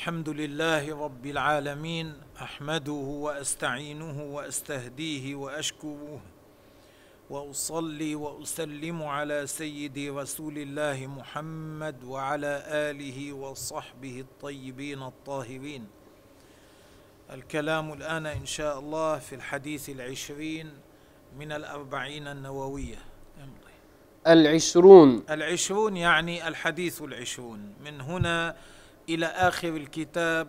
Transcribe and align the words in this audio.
الحمد 0.00 0.28
لله 0.28 1.04
رب 1.04 1.26
العالمين 1.26 2.14
أحمده 2.42 2.92
وأستعينه 2.92 4.22
وأستهديه 4.22 5.34
وأشكره 5.34 6.20
وأصلي 7.30 8.14
وأسلم 8.14 9.02
على 9.02 9.46
سيدي 9.46 10.10
رسول 10.10 10.58
الله 10.58 11.06
محمد 11.06 12.04
وعلى 12.04 12.62
آله 12.66 13.32
وصحبه 13.32 14.20
الطيبين 14.20 15.02
الطاهرين. 15.02 15.86
الكلام 17.30 17.92
الآن 17.92 18.26
إن 18.26 18.46
شاء 18.46 18.78
الله 18.78 19.18
في 19.18 19.34
الحديث 19.34 19.90
العشرين 19.90 20.70
من 21.38 21.52
الأربعين 21.52 22.26
النووية. 22.26 22.98
العشرون. 24.26 25.24
العشرون 25.30 25.96
يعني 25.96 26.48
الحديث 26.48 27.02
العشرون. 27.02 27.74
من 27.84 28.00
هنا 28.00 28.56
إلى 29.14 29.26
آخر 29.26 29.68
الكتاب 29.68 30.48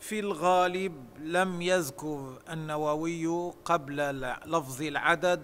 في 0.00 0.20
الغالب 0.20 1.04
لم 1.18 1.62
يذكر 1.62 2.38
النووي 2.50 3.52
قبل 3.64 3.96
لفظ 4.46 4.82
العدد 4.82 5.42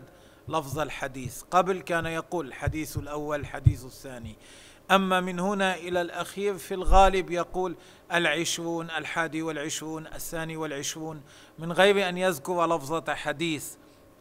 لفظ 0.48 0.78
الحديث. 0.78 1.42
قبل 1.42 1.80
كان 1.80 2.06
يقول 2.06 2.46
الحديث 2.46 2.96
الأول 2.96 3.40
الحديث 3.40 3.84
الثاني. 3.84 4.36
أما 4.90 5.20
من 5.20 5.40
هنا 5.40 5.74
إلى 5.74 6.00
الأخير 6.00 6.58
في 6.58 6.74
الغالب 6.74 7.30
يقول 7.30 7.76
العشرون 8.12 8.90
الحادي 8.90 9.42
والعشرون 9.42 10.06
الثاني 10.06 10.56
والعشرون 10.56 11.22
من 11.58 11.72
غير 11.72 12.08
أن 12.08 12.18
يذكر 12.18 12.66
لفظة 12.66 13.14
حديث 13.14 13.74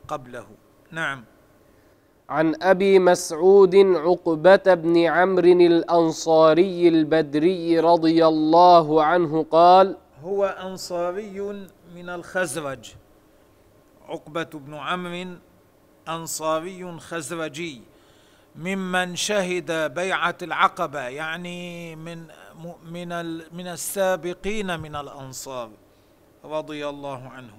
قبله. 0.08 0.48
نعم. 0.92 1.26
عن 2.30 2.56
أبي 2.62 3.00
مسعود 3.00 3.76
عقبة 3.76 4.74
بن 4.74 4.98
عمرو 4.98 5.52
الأنصاري 5.52 6.88
البدري 6.88 7.80
رضي 7.80 8.26
الله 8.26 9.04
عنه 9.04 9.46
قال 9.52 9.98
هو 10.24 10.46
أنصاري 10.46 11.40
من 11.96 12.10
الخزرج. 12.10 12.94
عقبة 14.10 14.44
بن 14.54 14.74
عمرو 14.74 15.38
أنصاري 16.10 17.00
خزرجي. 17.00 17.82
ممن 18.56 19.16
شهد 19.16 19.94
بيعة 19.94 20.38
العقبة 20.42 21.00
يعني 21.00 21.96
من 21.96 22.28
من 22.92 23.10
من 23.54 23.68
السابقين 23.68 24.80
من 24.80 24.96
الأنصار 24.96 25.70
رضي 26.46 26.90
الله 26.90 27.28
عنه. 27.30 27.58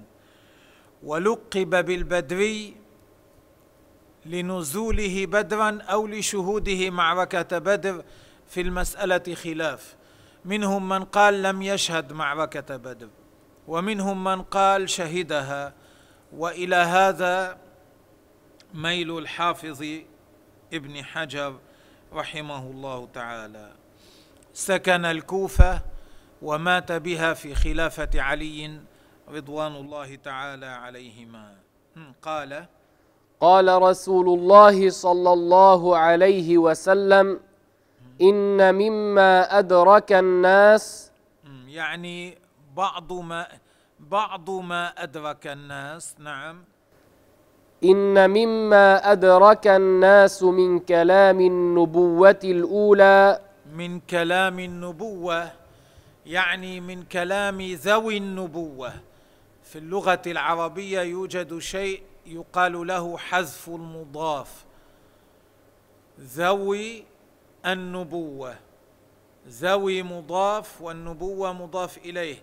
ولقب 1.03 1.85
بالبدري 1.85 2.86
لنزوله 4.27 5.25
بدرا 5.25 5.81
أو 5.81 6.07
لشهوده 6.07 6.89
معركة 6.89 7.57
بدر 7.57 8.03
في 8.47 8.61
المسألة 8.61 9.35
خلاف. 9.35 9.95
منهم 10.45 10.89
من 10.89 11.03
قال 11.03 11.43
لم 11.43 11.61
يشهد 11.61 12.13
معركة 12.13 12.77
بدر 12.77 13.09
ومنهم 13.67 14.23
من 14.23 14.41
قال 14.41 14.89
شهدها. 14.89 15.73
وإلى 16.33 16.75
هذا 16.75 17.57
ميل 18.73 19.17
الحافظ 19.17 19.85
ابن 20.73 21.03
حجر 21.03 21.59
رحمه 22.13 22.63
الله 22.71 23.07
تعالى. 23.13 23.71
سكن 24.53 25.05
الكوفة 25.05 25.81
ومات 26.41 26.91
بها 26.91 27.33
في 27.33 27.55
خلافة 27.55 28.21
علي 28.21 28.81
رضوان 29.29 29.75
الله 29.75 30.15
تعالى 30.15 30.65
عليهما. 30.65 31.55
قال 32.21 32.65
قال 33.41 33.81
رسول 33.81 34.27
الله 34.39 34.89
صلى 34.89 35.33
الله 35.33 35.97
عليه 35.97 36.57
وسلم 36.57 37.39
إن 38.21 38.75
مما 38.75 39.59
أدرك 39.59 40.13
الناس 40.13 41.11
يعني 41.67 42.37
بعض 42.77 43.13
ما 43.13 43.47
بعض 43.99 44.49
ما 44.49 44.87
أدرك 45.03 45.47
الناس 45.47 46.15
نعم. 46.19 46.63
إن 47.83 48.29
مما 48.29 49.11
أدرك 49.11 49.67
الناس 49.67 50.43
من 50.43 50.79
كلام 50.79 51.39
النبوة 51.41 52.39
الأولى 52.43 53.39
من 53.73 53.99
كلام 53.99 54.59
النبوة 54.59 55.51
يعني 56.25 56.79
من 56.81 57.03
كلام 57.03 57.61
ذوي 57.61 58.17
النبوة. 58.17 58.93
في 59.63 59.77
اللغة 59.79 60.21
العربية 60.27 61.01
يوجد 61.01 61.59
شيء 61.59 62.01
يقال 62.27 62.87
له 62.87 63.17
حذف 63.17 63.69
المضاف. 63.69 64.65
ذوي 66.19 67.05
النبوة. 67.65 68.55
ذوي 69.47 70.03
مضاف 70.03 70.81
والنبوة 70.81 71.53
مضاف 71.53 71.97
إليه. 71.97 72.37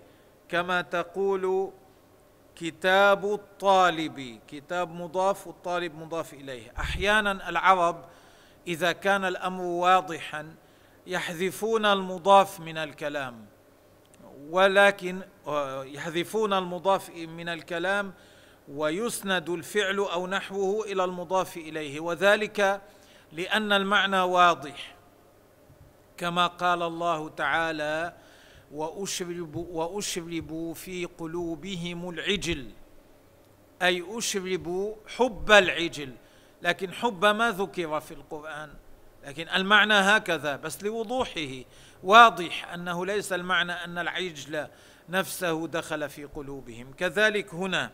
كما 0.48 0.82
تقول 0.82 1.72
كتاب 2.56 3.34
الطالب. 3.34 4.40
كتاب 4.48 4.90
مضاف 4.90 5.46
والطالب 5.46 5.94
مضاف 5.94 6.34
إليه. 6.34 6.72
أحيانا 6.78 7.48
العرب 7.48 8.04
إذا 8.66 8.92
كان 8.92 9.24
الأمر 9.24 9.62
واضحا 9.62 10.54
يحذفون 11.06 11.86
المضاف 11.86 12.60
من 12.60 12.78
الكلام. 12.78 13.46
ولكن 14.50 15.20
يحذفون 15.84 16.52
المضاف 16.52 17.10
من 17.10 17.48
الكلام 17.48 18.14
ويسند 18.68 19.50
الفعل 19.50 19.98
أو 19.98 20.26
نحوه 20.26 20.84
إلى 20.84 21.04
المضاف 21.04 21.56
إليه 21.56 22.00
وذلك 22.00 22.80
لأن 23.32 23.72
المعنى 23.72 24.20
واضح. 24.20 24.94
كما 26.16 26.46
قال 26.46 26.82
الله 26.82 27.28
تعالى 27.28 28.14
واشربوا, 28.72 29.66
وأشربوا 29.70 30.74
في 30.74 31.04
قلوبهم 31.04 32.08
العجل. 32.08 32.70
أي 33.82 34.04
اشربوا 34.08 34.94
حب 35.16 35.52
العجل. 35.52 36.12
لكن 36.62 36.92
حب 36.92 37.24
ما 37.24 37.50
ذكر 37.50 38.00
في 38.00 38.14
القرآن؟ 38.14 38.70
لكن 39.26 39.48
المعنى 39.48 39.94
هكذا 39.94 40.56
بس 40.56 40.82
لوضوحه. 40.82 41.64
واضح 42.02 42.72
أنه 42.72 43.06
ليس 43.06 43.32
المعنى 43.32 43.72
أن 43.72 43.98
العجل 43.98 44.66
نفسه 45.08 45.66
دخل 45.66 46.08
في 46.08 46.24
قلوبهم. 46.24 46.92
كذلك 46.92 47.54
هنا 47.54 47.90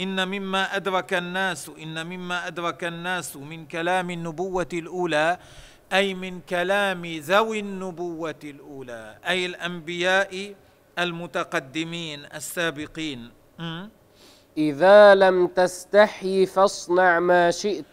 ان 0.00 0.28
مما 0.28 0.76
ادرك 0.76 1.14
الناس 1.14 1.70
ان 1.82 2.06
مما 2.06 2.46
ادرك 2.46 2.84
الناس 2.84 3.36
من 3.36 3.66
كلام 3.66 4.10
النبوه 4.10 4.68
الاولى 4.72 5.38
اي 5.92 6.14
من 6.14 6.40
كلام 6.40 7.06
ذوي 7.06 7.58
النبوه 7.60 8.40
الاولى 8.44 9.18
اي 9.28 9.46
الانبياء 9.46 10.54
المتقدمين 10.98 12.24
السابقين 12.34 13.30
اذا 14.58 15.14
لم 15.14 15.46
تستحي 15.46 16.46
فاصنع 16.46 17.20
ما 17.20 17.50
شئت 17.50 17.84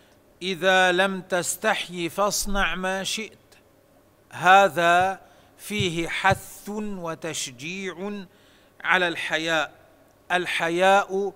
اذا 0.42 0.92
لم 0.92 1.22
تستحي 1.22 2.10
فاصنع 2.10 2.76
ما 2.76 3.04
شئت 3.04 3.38
هذا 4.32 5.20
فيه 5.58 6.08
حث 6.08 6.70
وتشجيع 6.70 8.26
على 8.84 9.08
الحياء 9.08 9.72
الحياء 10.32 11.34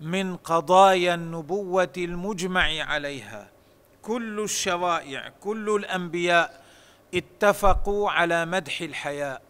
من 0.00 0.36
قضايا 0.36 1.14
النبوة 1.14 1.92
المجمع 1.96 2.82
عليها. 2.82 3.50
كل 4.02 4.40
الشرائع 4.40 5.28
كل 5.40 5.76
الأنبياء 5.76 6.64
اتفقوا 7.14 8.10
على 8.10 8.44
مدح 8.46 8.80
الحياء. 8.80 9.42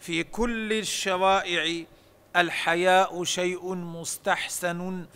في 0.00 0.22
كل 0.22 0.72
الشرائع 0.72 1.84
الحياء 2.36 3.24
شيء 3.24 3.74
مستحسن 3.74 5.06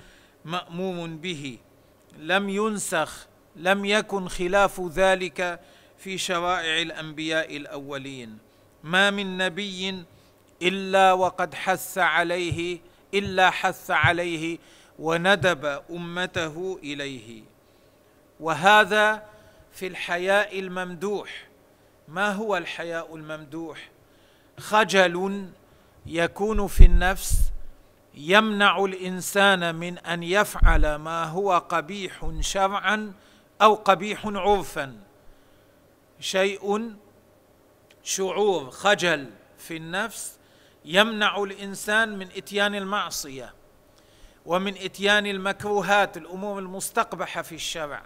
مامور 0.44 1.08
به. 1.08 1.58
لم 2.18 2.48
ينسخ 2.48 3.26
لم 3.56 3.84
يكن 3.84 4.28
خلاف 4.28 4.80
ذلك 4.80 5.60
في 5.98 6.18
شرائع 6.18 6.82
الأنبياء 6.82 7.56
الأولين. 7.56 8.38
ما 8.84 9.10
من 9.10 9.38
نبي 9.38 10.04
إلا 10.62 11.12
وقد 11.12 11.54
حث 11.54 11.98
عليه 11.98 12.78
إلا 13.14 13.50
حث 13.50 13.90
عليه 13.90 14.58
وندب 15.00 15.82
أمته 15.90 16.78
إليه. 16.82 17.42
وهذا 18.40 19.22
في 19.72 19.86
الحياء 19.86 20.58
الممدوح. 20.58 21.48
ما 22.08 22.32
هو 22.32 22.56
الحياء 22.56 23.16
الممدوح؟ 23.16 23.90
خجل 24.58 25.48
يكون 26.06 26.66
في 26.66 26.84
النفس 26.84 27.32
يمنع 28.14 28.84
الإنسان 28.84 29.74
من 29.74 29.98
أن 29.98 30.22
يفعل 30.22 30.94
ما 30.94 31.24
هو 31.24 31.58
قبيح 31.58 32.32
شرعا 32.40 33.12
أو 33.62 33.74
قبيح 33.74 34.26
عرفا. 34.26 34.96
شيء 36.20 36.94
شعور 38.02 38.70
خجل 38.70 39.30
في 39.58 39.76
النفس 39.76 40.38
يمنع 40.84 41.42
الإنسان 41.42 42.18
من 42.18 42.28
إتيان 42.36 42.74
المعصية. 42.74 43.59
ومن 44.46 44.76
إتيان 44.76 45.26
المكروهات 45.26 46.16
الأمور 46.16 46.58
المستقبحة 46.58 47.42
في 47.42 47.54
الشرع 47.54 48.02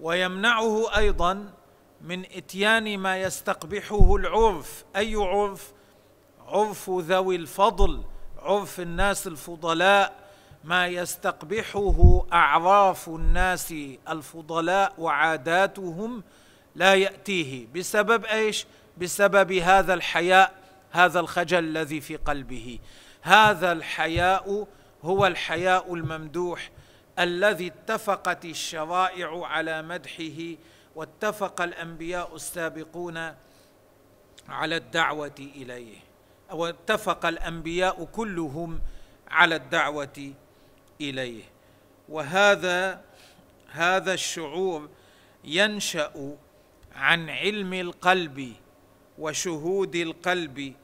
ويمنعه 0.00 0.96
أيضا 0.96 1.50
من 2.00 2.24
إتيان 2.24 2.98
ما 2.98 3.20
يستقبحه 3.20 4.16
العرف. 4.16 4.84
أي 4.96 5.14
عرف؟ 5.14 5.72
عرف 6.46 6.90
ذوي 6.90 7.36
الفضل 7.36 8.02
عرف 8.38 8.80
الناس 8.80 9.26
الفضلاء. 9.26 10.26
ما 10.64 10.86
يستقبحه 10.86 12.26
أعراف 12.32 13.08
الناس 13.08 13.74
الفضلاء 14.08 14.94
وعاداتهم 14.98 16.22
لا 16.74 16.94
يأتيه. 16.94 17.66
بسبب 17.74 18.24
إيش؟ 18.24 18.66
بسبب 18.98 19.52
هذا 19.52 19.94
الحياء 19.94 20.54
هذا 20.90 21.20
الخجل 21.20 21.58
الذي 21.58 22.00
في 22.00 22.16
قلبه. 22.16 22.78
هذا 23.22 23.72
الحياء 23.72 24.66
هو 25.06 25.26
الحياء 25.26 25.94
الممدوح 25.94 26.70
الذي 27.18 27.66
اتفقت 27.66 28.44
الشرائع 28.44 29.46
على 29.46 29.82
مدحه 29.82 30.56
واتفق 30.94 31.60
الأنبياء 31.62 32.36
السابقون 32.36 33.34
على 34.48 34.76
الدعوة 34.76 35.34
إليه. 35.38 35.96
واتفق 36.50 37.26
الأنبياء 37.26 38.04
كلهم 38.04 38.80
على 39.28 39.56
الدعوة 39.56 40.32
إليه. 41.00 41.42
وهذا 42.08 43.00
هذا 43.70 44.14
الشعور 44.14 44.88
ينشأ 45.44 46.36
عن 46.94 47.30
علم 47.30 47.74
القلب 47.74 48.52
وشهود 49.18 49.96
القلب 49.96 50.74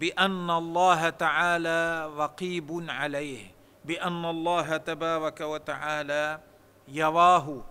بأن 0.00 0.50
الله 0.50 1.10
تعالى 1.10 2.10
رقيب 2.16 2.84
عليه. 2.88 3.53
بأن 3.84 4.24
الله 4.24 4.76
تبارك 4.76 5.40
وتعالى 5.40 6.40
يراه 6.88 7.64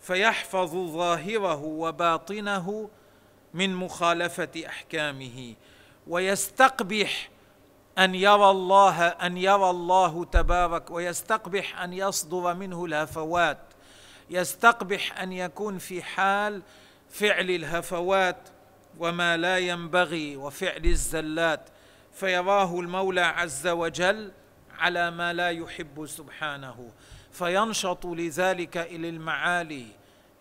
فيحفظ 0.00 0.74
ظاهره 0.74 1.64
وباطنه 1.64 2.90
من 3.54 3.74
مخالفة 3.74 4.66
أحكامه 4.66 5.54
ويستقبح 6.06 7.30
أن 7.98 8.14
يرى 8.14 8.50
الله 8.50 9.06
أن 9.06 9.36
يرى 9.36 9.70
الله 9.70 10.24
تبارك 10.24 10.90
ويستقبح 10.90 11.80
أن 11.80 11.92
يصدر 11.92 12.54
منه 12.54 12.84
الهفوات 12.84 13.58
يستقبح 14.30 15.20
أن 15.20 15.32
يكون 15.32 15.78
في 15.78 16.02
حال 16.02 16.62
فعل 17.10 17.50
الهفوات 17.50 18.36
وما 18.98 19.36
لا 19.36 19.58
ينبغي 19.58 20.36
وفعل 20.36 20.84
الزلات 20.84 21.68
فيراه 22.12 22.80
المولى 22.80 23.20
عز 23.20 23.66
وجل 23.66 24.32
على 24.78 25.10
ما 25.10 25.32
لا 25.32 25.50
يحب 25.50 26.06
سبحانه. 26.06 26.90
فينشط 27.32 28.06
لذلك 28.06 28.76
إلى 28.76 29.08
المعالي. 29.08 29.86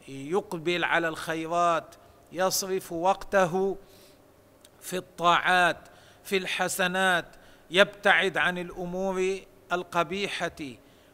يقبل 0.07 0.83
على 0.83 1.07
الخيرات. 1.07 1.95
يصرف 2.31 2.91
وقته 2.91 3.77
في 4.81 4.97
الطاعات 4.97 5.77
في 6.23 6.37
الحسنات. 6.37 7.25
يبتعد 7.71 8.37
عن 8.37 8.57
الأمور 8.57 9.39
القبيحة. 9.71 10.61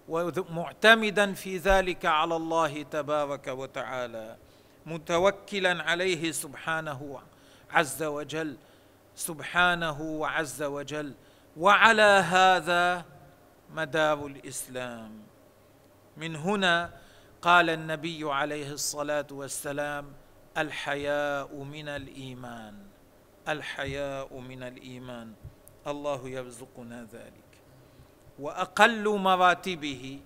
ومعتمدا 0.10 1.34
في 1.34 1.58
ذلك 1.58 2.06
على 2.06 2.36
الله 2.36 2.84
تبارك 2.84 3.48
وتعالى. 3.48 4.38
متوكلا 4.86 5.84
عليه 5.84 6.32
سبحانه 6.32 7.20
عز 7.72 8.04
وجل. 8.04 8.58
سبحانه 9.16 10.02
وعز 10.02 10.64
وجل. 10.64 11.14
وعلى 11.58 12.02
هذا 12.02 13.06
مدار 13.74 14.26
الإسلام. 14.26 15.12
من 16.18 16.36
هنا 16.36 16.94
قال 17.42 17.70
النبي 17.70 18.32
عليه 18.32 18.72
الصلاة 18.72 19.28
والسلام 19.32 20.14
الحياء 20.58 21.56
من 21.56 21.88
الإيمان. 21.88 22.76
الحياء 23.48 24.40
من 24.40 24.64
الإيمان. 24.64 25.34
الله 25.88 26.30
يرزقنا 26.30 27.08
ذلك. 27.14 27.50
وأقل 28.40 29.10
مراتبه 29.10 30.20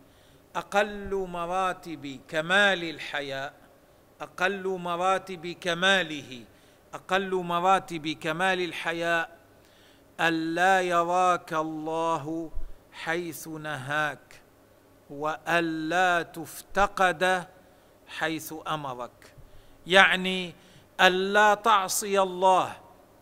أقل 0.55 1.27
مراتب 1.29 2.19
كمال 2.27 2.83
الحياء 2.83 3.53
أقل 4.21 4.67
مراتب 4.67 5.47
كماله 5.47 6.43
أقل 6.93 7.35
مراتب 7.35 8.07
كمال 8.07 8.61
الحياء 8.61 9.37
ألا 10.19 10.81
يراك 10.81 11.54
الله 11.54 12.51
حيث 12.92 13.48
نهاك 13.48 14.42
وألا 15.10 16.21
تفتقد 16.21 17.48
حيث 18.07 18.54
أمرك. 18.68 19.33
يعني 19.88 20.56
ألا 21.01 21.54
تعصي 21.54 22.21
الله 22.21 22.74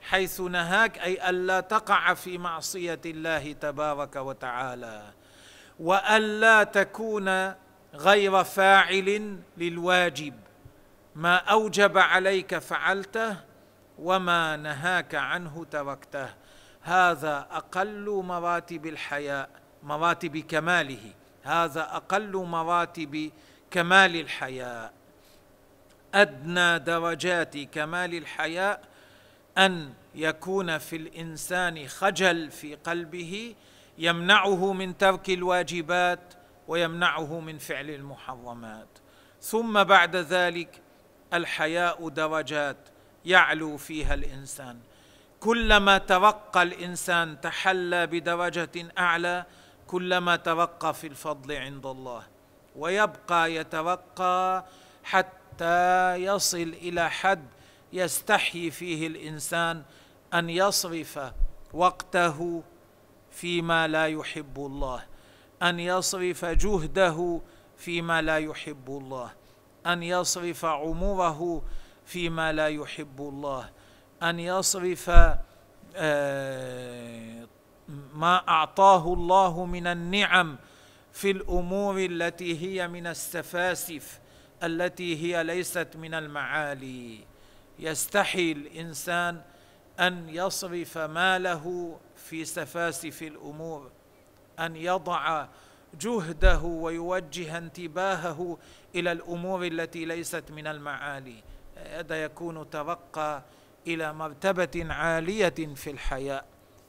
حيث 0.02 0.42
نهاك 0.42 1.00
أي 1.00 1.30
ألا 1.30 1.60
تقع 1.60 2.14
في 2.14 2.38
معصية 2.38 3.02
الله 3.06 3.52
تبارك 3.52 4.16
وتعالى. 4.16 5.04
وألا 5.80 6.64
تكون 6.64 7.54
غير 7.94 8.44
فاعل 8.44 9.40
للواجب. 9.58 10.34
ما 11.16 11.36
أوجب 11.36 11.98
عليك 11.98 12.58
فعلته 12.58 13.36
وما 14.00 14.56
نهاك 14.56 15.16
عنه 15.16 15.66
تركته. 15.72 16.41
هذا 16.81 17.48
أقل 17.51 18.24
مراتب 18.25 18.86
الحياء 18.86 19.50
مراتب 19.83 20.38
كماله. 20.38 21.13
هذا 21.44 21.81
أقل 21.81 22.36
مراتب 22.36 23.31
كمال 23.72 24.16
الحياء 24.16 24.94
أدنى 26.13 26.80
درجات 26.80 27.57
كمال 27.57 28.16
الحياء 28.16 28.81
أن 29.57 29.94
يكون 30.16 30.78
في 30.78 30.95
الإنسان 30.95 31.88
خجل 31.88 32.51
في 32.51 32.75
قلبه 32.75 33.56
يمنعه 33.98 34.74
من 34.74 34.98
ترك 34.98 35.29
الواجبات 35.29 36.34
ويمنعه 36.67 37.39
من 37.39 37.58
فعل 37.58 37.89
المحرمات. 37.89 38.88
ثم 39.41 39.84
بعد 39.84 40.15
ذلك 40.15 40.82
الحياء 41.34 42.10
درجات 42.10 42.77
يعلو 43.25 43.77
فيها 43.77 44.13
الإنسان. 44.13 44.79
كلما 45.41 45.98
ترقى 45.98 46.63
الإنسان 46.63 47.41
تحلى 47.41 48.07
بدرجة 48.07 48.69
أعلى 48.98 49.45
كلما 49.88 50.36
ترقى 50.36 50.93
في 50.93 51.07
الفضل 51.07 51.51
عند 51.51 51.86
الله 51.86 52.24
ويبقى 52.75 53.55
يترقى 53.55 54.65
حتى 55.03 56.15
يصل 56.15 56.57
إلى 56.57 57.10
حد 57.10 57.45
يستحيي 57.93 58.71
فيه 58.71 59.07
الإنسان 59.07 59.83
أن 60.33 60.50
يصرف 60.50 61.19
وقته 61.74 62.63
فيما 63.31 63.88
لا 63.88 64.07
يحب 64.07 64.57
الله 64.57 65.03
أن 65.63 65.79
يصرف 65.79 66.45
جهده 66.45 67.41
فيما 67.77 68.21
لا 68.21 68.38
يحب 68.38 68.89
الله 68.89 69.31
أن 69.86 70.03
يصرف 70.03 70.65
عمره 70.65 71.63
فيما 72.05 72.51
لا 72.51 72.67
يحب 72.67 73.21
الله. 73.21 73.69
أن 74.24 74.40
يصرف 74.40 75.12
آه، 75.96 77.48
ما 78.13 78.48
أعطاه 78.50 79.13
الله 79.13 79.66
من 79.66 79.88
النعم 79.88 80.58
في 81.13 81.32
الأمور 81.32 81.98
التي 81.98 82.62
هي 82.62 82.88
من 82.88 83.08
السفاسف 83.08 84.20
التي 84.63 85.24
هي 85.24 85.44
ليست 85.44 85.88
من 85.96 86.13
المعالي. 86.13 87.20
يستحي 87.80 88.51
الإنسان 88.51 89.42
أن 90.00 90.30
يصرف 90.30 90.98
ماله 90.98 91.98
في 92.16 92.46
سفاسف 92.46 93.22
الأمور 93.22 93.92
أن 94.60 94.75
يضع 94.75 95.48
جهده 96.00 96.60
ويوجه 96.60 97.58
انتباهه 97.58 98.58
إلى 98.96 99.12
الأمور 99.12 99.66
التي 99.66 100.06
ليست 100.06 100.51
من 100.51 100.68
المعالي. 100.68 101.44
هذا 101.78 102.24
يكون 102.24 102.70
ترقى 102.70 103.44
إلى 103.88 104.14
مرتبة 104.14 104.94
عالية 104.94 105.76
في 105.76 105.92
الحياء 105.92 106.46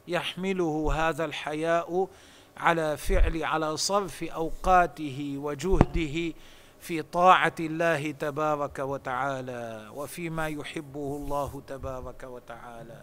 يحمله 0.08 0.92
هذا 0.94 1.24
الحياء 1.24 2.08
على 2.56 2.96
فعل 2.96 3.44
على 3.44 3.76
صرف 3.76 4.22
أوقاته 4.22 5.34
وجهده 5.38 6.34
في 6.80 7.02
طاعة 7.02 7.54
الله 7.60 8.10
تبارك 8.10 8.78
وتعالى 8.78 9.90
وفيما 9.94 10.48
يحبه 10.48 11.16
الله 11.16 11.62
تبارك 11.66 12.22
وتعالى. 12.22 13.02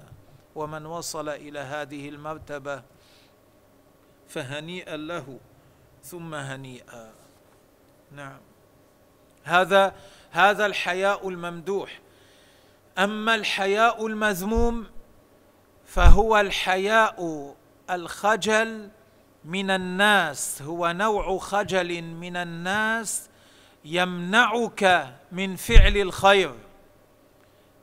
ومن 0.56 0.86
وصل 0.86 1.30
إلى 1.30 1.60
هذه 1.60 2.10
المرتبة 2.10 2.84
فهنيئا 4.28 4.98
له 4.98 5.40
ثم 6.04 6.36
هنيئا. 6.36 7.12
نعم. 8.12 8.40
هذا 9.44 9.96
هذا 10.32 10.66
الحياء 10.66 11.30
الممدوح. 11.30 12.00
أما 13.00 13.36
الحياء 13.36 14.08
المذموم 14.08 14.86
فهو 15.86 16.40
الحياء 16.40 17.56
الخجل 17.90 18.90
من 19.46 19.72
الناس 19.72 20.62
هو 20.62 20.92
نوع 20.92 21.38
خجل 21.38 22.02
من 22.02 22.38
الناس 22.38 23.30
يمنعك 23.86 25.14
من 25.32 25.56
فعل 25.56 25.98
الخير. 25.98 26.54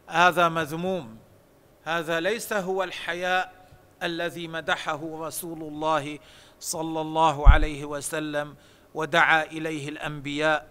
هذا 0.08 0.48
مذموم 0.48 1.16
هذا 1.84 2.20
ليس 2.20 2.52
هو 2.52 2.82
الحياء 2.82 3.66
الذي 4.02 4.48
مدحه 4.48 5.00
رسول 5.26 5.62
الله 5.62 6.18
صلى 6.60 7.00
الله 7.00 7.48
عليه 7.48 7.84
وسلم 7.84 8.56
ودعا 8.94 9.42
إليه 9.42 9.88
الأنبياء. 9.88 10.66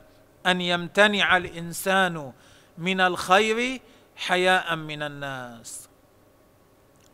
أن 0.46 0.62
يمتنع 0.62 1.38
الإنسان 1.38 2.32
من 2.78 3.02
الخير 3.02 3.82
حياء 4.16 4.76
من 4.76 5.04
الناس. 5.04 5.90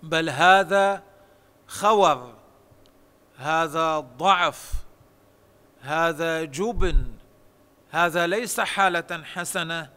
بل 0.03 0.29
هذا 0.29 1.03
خور 1.67 2.34
هذا 3.38 4.00
ضعف 4.00 4.74
هذا 5.81 6.43
جبن 6.43 7.05
هذا 7.91 8.27
ليس 8.27 8.60
حالة 8.60 9.24
حسنة 9.24 9.89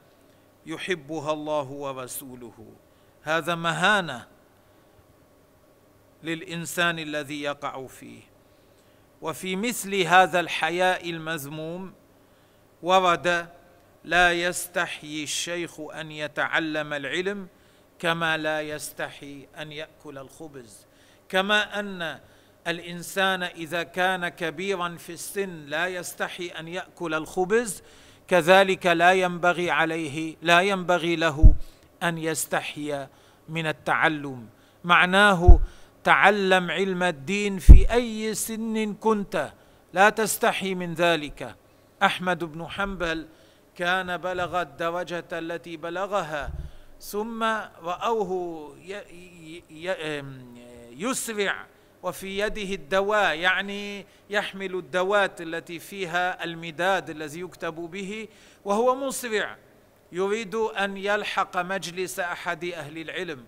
يحبها 0.66 1.32
الله 1.32 1.70
ورسوله. 1.70 2.74
هذا 3.22 3.54
مهانة 3.54 4.26
للإنسان 6.22 6.98
الذي 6.98 7.42
يقع 7.42 7.86
فيه. 7.86 8.22
وفي 9.22 9.56
مثل 9.56 9.94
هذا 9.94 10.40
الحياء 10.40 11.10
المذموم 11.10 11.94
ورد 12.82 13.48
لا 14.04 14.32
يستحيي 14.32 15.22
الشيخ 15.22 15.80
أن 15.80 16.12
يتعلم 16.12 16.92
العلم 16.92 17.48
كما 17.98 18.36
لا 18.36 18.60
يستحي 18.60 19.48
أن 19.58 19.72
يأكل 19.72 20.18
الخبز. 20.18 20.86
كما 21.28 21.80
أن 21.80 22.20
الإنسان 22.66 23.42
إذا 23.42 23.82
كان 23.82 24.28
كبيرا 24.28 24.96
في 24.96 25.12
السن 25.12 25.66
لا 25.66 25.86
يستحي 25.86 26.48
أن 26.48 26.68
يأكل 26.68 27.14
الخبز 27.14 27.82
كذلك 28.28 28.86
لا 28.86 29.12
ينبغي 29.12 29.70
عليه 29.70 30.36
لا 30.42 30.60
ينبغي 30.60 31.16
له 31.16 31.54
أن 32.02 32.18
يستحي 32.18 33.06
من 33.48 33.66
التعلم. 33.66 34.48
معناه 34.84 35.60
تعلم 36.04 36.70
علم 36.70 37.02
الدين 37.02 37.58
في 37.58 37.92
أي 37.92 38.34
سن 38.34 38.94
كنت 38.94 39.52
لا 39.92 40.10
تستحي 40.10 40.74
من 40.74 40.94
ذلك. 40.94 41.56
أحمد 42.02 42.44
بن 42.44 42.68
حنبل 42.68 43.26
كان 43.76 44.16
بلغ 44.16 44.62
الدرجه 44.62 45.24
التي 45.32 45.76
بلغها 45.76 46.50
ثم 47.00 47.42
رأوه 47.82 48.74
يسرع 50.90 51.66
وفي 52.02 52.38
يده 52.38 52.74
الدواء 52.74 53.38
يعني 53.38 54.06
يحمل 54.30 54.74
الدوات 54.74 55.40
التي 55.40 55.78
فيها 55.78 56.44
المداد 56.44 57.10
الذي 57.10 57.40
يكتب 57.40 57.74
به 57.74 58.28
وهو 58.64 58.94
مسرع 58.94 59.56
يريد 60.12 60.54
أن 60.54 60.96
يلحق 60.96 61.56
مجلس 61.56 62.20
أحد 62.20 62.64
أهل 62.64 62.98
العلم. 62.98 63.44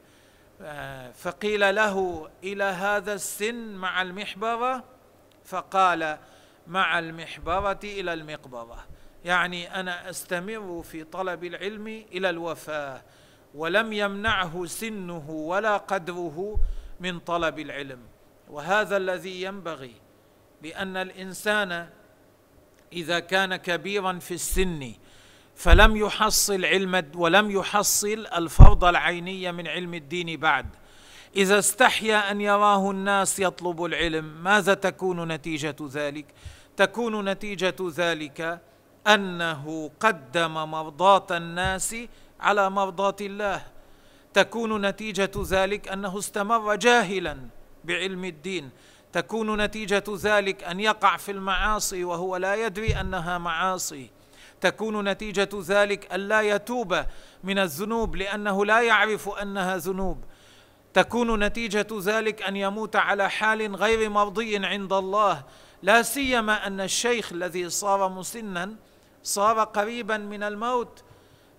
آه، 0.62 1.10
فقيل 1.10 1.74
له 1.74 2.28
إلى 2.44 2.64
هذا 2.64 3.12
السن 3.12 3.74
مع 3.74 4.02
المحبرة؟ 4.02 4.84
فقال 5.44 6.18
مع 6.66 6.98
المحبرة 6.98 7.80
إلى 7.84 8.12
المقبرة. 8.12 8.84
يعني 9.26 9.80
أنا 9.80 10.10
أستمر 10.10 10.82
في 10.82 11.04
طلب 11.04 11.44
العلم 11.44 11.86
إلى 11.86 12.30
الوفاة 12.30 13.02
ولم 13.54 13.92
يمنعه 13.92 14.66
سنه 14.66 15.30
ولا 15.30 15.76
قدره 15.76 16.58
من 17.00 17.18
طلب 17.18 17.58
العلم. 17.58 17.98
وهذا 18.50 18.96
الذي 18.96 19.42
ينبغي 19.42 19.94
لأن 20.62 20.96
الإنسان 20.96 21.88
إذا 22.92 23.18
كان 23.18 23.56
كبيرا 23.56 24.18
في 24.18 24.34
السن 24.34 24.92
فلم 25.56 25.96
يحصل 25.96 26.64
علم 26.64 27.10
ولم 27.14 27.50
يحصل 27.50 28.26
الفرض 28.36 28.84
العيني 28.84 29.52
من 29.52 29.68
علم 29.68 29.94
الدين 29.94 30.40
بعد. 30.40 30.66
إذا 31.36 31.58
استحيا 31.58 32.30
أن 32.30 32.40
يراه 32.40 32.90
الناس 32.90 33.40
يطلب 33.40 33.84
العلم 33.84 34.24
ماذا 34.24 34.74
تكون 34.74 35.32
نتيجة 35.32 35.76
ذلك؟ 35.92 36.26
تكون 36.76 37.28
نتيجة 37.28 37.76
ذلك 37.80 38.60
أنه 39.06 39.90
قدم 40.00 40.54
مرضاة 40.54 41.26
الناس 41.30 41.96
على 42.40 42.70
مرضاة 42.70 43.16
الله. 43.20 43.62
تكون 44.34 44.86
نتيجة 44.86 45.30
ذلك 45.36 45.88
أنه 45.88 46.18
استمر 46.18 46.74
جاهلا 46.74 47.38
بعلم 47.84 48.24
الدين. 48.24 48.70
تكون 49.12 49.60
نتيجة 49.62 50.04
ذلك 50.08 50.64
أن 50.64 50.80
يقع 50.80 51.16
في 51.16 51.32
المعاصي 51.32 52.04
وهو 52.04 52.36
لا 52.36 52.54
يدري 52.54 53.00
أنها 53.00 53.38
معاصي. 53.38 54.10
تكون 54.60 55.08
نتيجة 55.08 55.48
ذلك 55.54 56.12
أن 56.12 56.20
لا 56.20 56.40
يتوب 56.40 57.04
من 57.44 57.58
الذنوب 57.58 58.16
لأنه 58.16 58.64
لا 58.64 58.80
يعرف 58.80 59.28
أنها 59.28 59.76
ذنوب. 59.76 60.24
تكون 60.94 61.44
نتيجة 61.44 61.86
ذلك 62.00 62.42
أن 62.42 62.56
يموت 62.56 62.96
على 62.96 63.30
حال 63.30 63.76
غير 63.76 64.10
مرضي 64.10 64.66
عند 64.66 64.92
الله. 64.92 65.42
لا 65.82 66.02
سيما 66.02 66.66
أن 66.66 66.80
الشيخ 66.80 67.32
الذي 67.32 67.70
صار 67.70 68.08
مسنا 68.08 68.74
صار 69.26 69.64
قريبا 69.64 70.16
من 70.16 70.42
الموت 70.42 71.04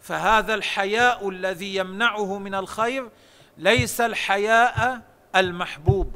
فهذا 0.01 0.53
الحياء 0.53 1.29
الذي 1.29 1.75
يمنعه 1.75 2.37
من 2.37 2.55
الخير 2.55 3.09
ليس 3.57 4.01
الحياء 4.01 5.01
المحبوب 5.35 6.15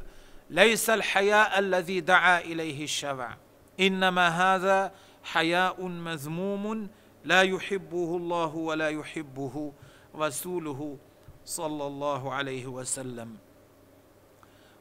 ليس 0.49 0.89
الحياء 0.89 1.59
الذي 1.59 1.99
دعا 1.99 2.39
إليه 2.39 2.83
الشرع. 2.83 3.37
إنما 3.79 4.27
هذا 4.27 4.91
حياء 5.23 5.83
مذموم 5.83 6.89
لا 7.23 7.41
يحبه 7.41 8.17
الله 8.17 8.55
ولا 8.55 8.89
يحبه 8.89 9.73
رسوله 10.15 10.97
صلى 11.45 11.87
الله 11.87 12.33
عليه 12.33 12.67
وسلم. 12.67 13.37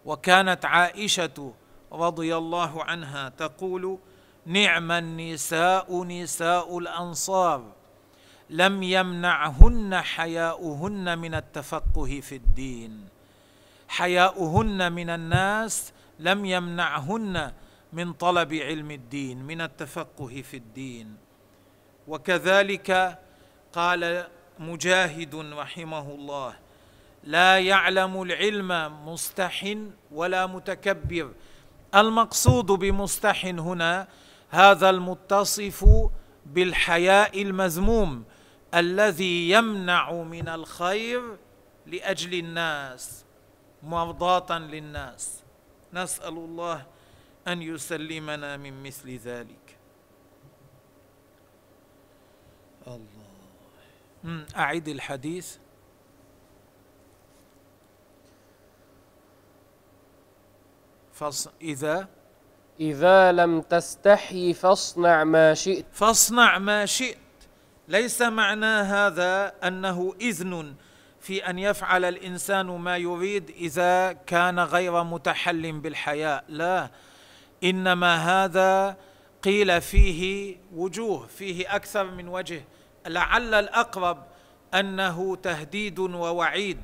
وكانت 0.04 0.64
عائشة 0.64 1.54
رضي 1.92 2.36
الله 2.36 2.84
عنها 2.84 3.28
تقول 3.28 3.98
نعم 4.46 4.92
النساء 4.92 6.04
نساء 6.04 6.78
الأنصار 6.78 7.72
لم 8.50 8.82
يمنعهن 8.82 10.00
حياؤهن 10.00 11.18
من 11.18 11.34
التفقه 11.34 12.20
في 12.20 12.36
الدين. 12.36 13.08
حياؤهن 13.88 14.92
من 14.92 15.10
الناس 15.10 15.92
لم 16.18 16.44
يمنعهن 16.44 17.52
من 17.92 18.12
طلب 18.12 18.54
علم 18.54 18.90
الدين 18.90 19.42
من 19.42 19.60
التفقه 19.60 20.42
في 20.42 20.56
الدين. 20.56 21.16
وكذلك 22.08 23.18
قال 23.72 24.26
مجاهد 24.58 25.34
رحمه 25.34 26.10
الله 26.10 26.54
لا 27.24 27.58
يعلم 27.58 28.22
العلم 28.22 28.70
مستح 29.08 29.74
ولا 30.12 30.46
متكبر. 30.46 31.32
المقصود 31.94 32.66
بمستح 32.66 33.44
هنا 33.46 34.08
هذا 34.50 34.90
المتصف 34.90 35.86
بالحياء 36.46 37.42
المذموم 37.42 38.24
الذي 38.74 39.50
يمنع 39.50 40.12
من 40.12 40.48
الخير 40.48 41.36
لأجل 41.86 42.34
الناس 42.34 43.24
مرضاه 43.82 44.58
للناس. 44.58 45.42
نسأل 45.92 46.34
الله 46.36 46.86
أن 47.48 47.62
يسلمنا 47.62 48.56
من 48.56 48.82
مثل 48.82 49.10
ذلك. 49.16 49.76
الله. 52.86 54.46
اعد 54.56 54.88
الحديث. 54.88 55.56
فص... 61.12 61.48
إذا 61.60 62.08
إذا 62.80 63.32
لم 63.32 63.60
تستحي 63.60 64.54
فاصنع 64.54 65.24
ما 65.24 65.54
شئت. 65.54 65.86
فاصنع 65.92 66.58
ما 66.58 66.86
شئت. 66.86 67.18
ليس 67.88 68.22
معنى 68.22 68.66
هذا 68.66 69.52
أنه 69.64 70.14
إذن 70.20 70.74
في 71.20 71.50
أن 71.50 71.58
يفعل 71.58 72.04
الإنسان 72.04 72.66
ما 72.66 72.96
يريد 72.96 73.50
إذا 73.50 74.12
كان 74.12 74.60
غير 74.60 75.02
متحل 75.04 75.72
بالحياء 75.72 76.44
لا 76.48 76.90
إنما 77.64 78.16
هذا 78.16 78.96
قيل 79.42 79.80
فيه 79.80 80.56
وجوه 80.74 81.26
فيه 81.26 81.76
أكثر 81.76 82.04
من 82.04 82.28
وجه. 82.28 82.64
لعل 83.06 83.54
الأقرب 83.54 84.24
أنه 84.74 85.36
تهديد 85.36 85.98
ووعيد. 85.98 86.78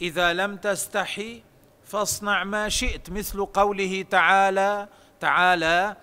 إذا 0.00 0.32
لم 0.32 0.56
تستحي 0.56 1.42
فاصنع 1.84 2.44
ما 2.44 2.68
شئت 2.68 3.10
مثل 3.10 3.44
قوله 3.44 4.04
تعالى 4.10 4.88
تعالى 5.20 5.96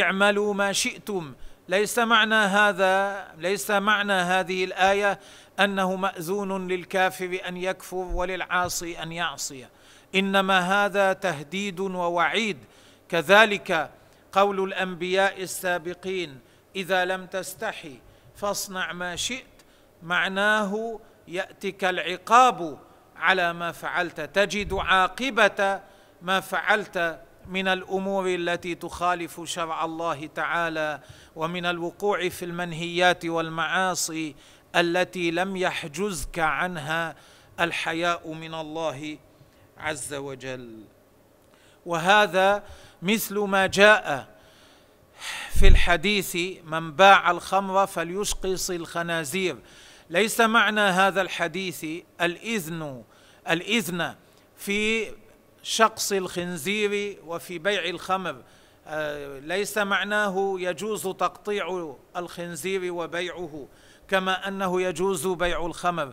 اعملوا 0.00 0.54
ما 0.54 0.72
شئتم. 0.72 1.34
ليس 1.68 1.98
معنى 1.98 2.34
هذا 2.34 3.26
ليس 3.38 3.70
معنى 3.70 4.12
هذه 4.12 4.64
الآية 4.64 5.20
أنه 5.60 5.96
مأذون 5.96 6.68
للكافر 6.68 7.38
أن 7.48 7.56
يكفر 7.56 7.96
وللعاصي 7.96 9.02
أن 9.02 9.12
يعصي. 9.12 9.66
إنما 10.14 10.58
هذا 10.58 11.12
تهديد 11.12 11.80
ووعيد. 11.80 12.58
كذلك 13.08 13.90
قول 14.32 14.64
الأنبياء 14.64 15.42
السابقين 15.42 16.40
إذا 16.76 17.04
لم 17.04 17.26
تستحي 17.26 18.00
فاصنع 18.36 18.92
ما 18.92 19.16
شئت. 19.16 19.44
معناه 20.02 21.00
يأتك 21.28 21.84
العقاب 21.84 22.78
على 23.16 23.52
ما 23.52 23.72
فعلت. 23.72 24.20
تجد 24.20 24.74
عاقبة 24.74 25.80
ما 26.22 26.40
فعلت 26.40 27.20
من 27.48 27.68
الأمور 27.68 28.34
التي 28.34 28.74
تخالف 28.74 29.40
شرع 29.44 29.84
الله 29.84 30.26
تعالى 30.26 31.00
ومن 31.36 31.66
الوقوع 31.66 32.28
في 32.28 32.44
المنهيات 32.44 33.24
والمعاصي 33.26 34.34
التي 34.76 35.30
لم 35.30 35.56
يحجزك 35.56 36.38
عنها 36.38 37.16
الحياء 37.60 38.32
من 38.32 38.54
الله 38.54 39.18
عز 39.78 40.14
وجل. 40.14 40.84
وهذا 41.86 42.64
مثل 43.02 43.38
ما 43.38 43.66
جاء 43.66 44.28
في 45.50 45.68
الحديث 45.68 46.36
من 46.64 46.92
باع 46.92 47.30
الخمر 47.30 47.86
فليشقص 47.86 48.70
الخنازير 48.70 49.56
ليس 50.10 50.40
معنى 50.40 50.80
هذا 50.80 51.20
الحديث 51.20 51.86
الإذن 52.20 53.04
الإذن 53.50 54.14
في 54.56 55.08
شقص 55.68 56.12
الخنزير 56.12 57.18
وفي 57.26 57.58
بيع 57.58 57.84
الخمر. 57.84 58.36
آه، 58.86 59.38
ليس 59.38 59.78
معناه 59.78 60.56
يجوز 60.58 61.02
تقطيع 61.02 61.94
الخنزير 62.16 62.92
وبيعه 62.92 63.68
كما 64.08 64.48
أنه 64.48 64.82
يجوز 64.82 65.26
بيع 65.26 65.66
الخمر. 65.66 66.12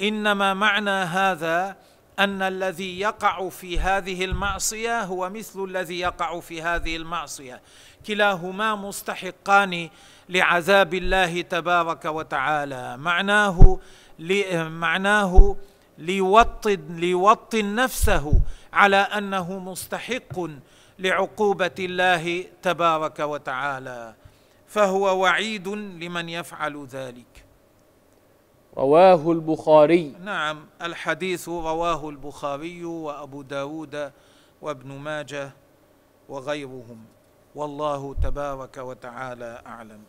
إنما 0.00 0.54
معنى 0.54 0.90
هذا 0.90 1.76
أن 2.18 2.42
الذي 2.42 3.00
يقع 3.00 3.48
في 3.48 3.78
هذه 3.78 4.24
المعصية 4.24 5.00
هو 5.00 5.30
مثل 5.30 5.64
الذي 5.64 6.00
يقع 6.00 6.40
في 6.40 6.62
هذه 6.62 6.96
المعصية. 6.96 7.60
كلاهما 8.06 8.74
مستحقان 8.74 9.90
لعذاب 10.28 10.94
الله 10.94 11.40
تبارك 11.40 12.04
وتعالى. 12.04 12.96
معناه 12.96 13.78
معناه 14.68 15.56
ليوطن 15.98 16.78
ليوطن 16.90 17.74
نفسه 17.74 18.40
على 18.74 18.96
أنه 18.96 19.58
مستحق 19.58 20.40
لعقوبة 20.98 21.74
الله 21.78 22.44
تبارك 22.62 23.18
وتعالى 23.20 24.14
فهو 24.66 25.20
وعيد 25.22 25.68
لمن 25.68 26.28
يفعل 26.28 26.86
ذلك. 26.86 27.44
رواه 28.76 29.32
البخاري. 29.32 30.16
نعم 30.24 30.66
الحديث 30.82 31.48
رواه 31.48 32.08
البخاري 32.08 32.84
وأبو 32.84 33.42
داود 33.42 34.12
وابن 34.62 34.92
ماجه 34.92 35.52
وغيرهم. 36.28 37.04
والله 37.54 38.14
تبارك 38.14 38.76
وتعالى 38.76 39.62
أعلم. 39.66 40.02